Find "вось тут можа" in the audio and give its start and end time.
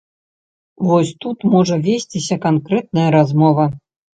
0.87-1.75